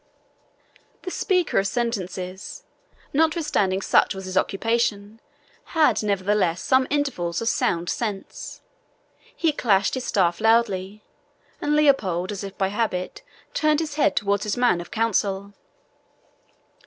The 1.03 1.11
speaker 1.11 1.59
of 1.59 1.67
sentences, 1.67 2.63
notwithstanding 3.13 3.83
such 3.83 4.15
was 4.15 4.25
his 4.25 4.35
occupation, 4.35 5.21
had 5.77 6.01
nevertheless 6.01 6.59
some 6.63 6.87
intervals 6.89 7.39
of 7.39 7.47
sound 7.47 7.87
sense. 7.87 8.61
He 9.35 9.51
clashed 9.51 9.93
his 9.93 10.05
staff 10.05 10.41
loudly, 10.41 11.03
and 11.61 11.75
Leopold, 11.75 12.31
as 12.31 12.43
if 12.43 12.57
by 12.57 12.69
habit, 12.69 13.21
turned 13.53 13.79
his 13.79 13.93
head 13.93 14.15
towards 14.15 14.41
his 14.43 14.57
man 14.57 14.81
of 14.81 14.89
counsel. 14.89 15.53